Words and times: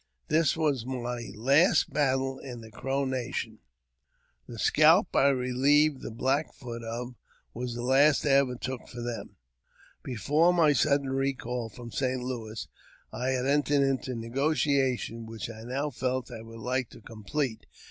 This 0.29 0.57
was 0.57 0.83
my 0.83 1.29
last 1.35 1.93
battle 1.93 2.39
in 2.39 2.61
the 2.61 2.71
Crow 2.71 3.05
nation; 3.05 3.59
the 4.47 4.57
scalp 4.57 5.15
I 5.15 5.27
relieved 5.29 6.01
the 6.01 6.09
Black 6.09 6.51
Foot 6.55 6.83
of 6.83 7.13
was 7.53 7.75
the 7.75 7.83
last 7.83 8.25
I 8.25 8.29
ever 8.31 8.55
took 8.55 8.87
for 8.87 8.99
them. 9.01 9.35
Before 10.01 10.55
my 10.55 10.73
sudden 10.73 11.11
recall 11.11 11.69
from 11.69 11.91
St. 11.91 12.19
Louis 12.23 12.67
I 13.13 13.27
had 13.29 13.45
entered 13.45 13.83
into 13.87 14.15
negotiations 14.15 15.29
which 15.29 15.51
I 15.51 15.61
now 15.65 15.91
felt 15.91 16.31
I 16.31 16.41
would 16.41 16.61
like 16.61 16.89
to 16.89 17.01
complete. 17.01 17.67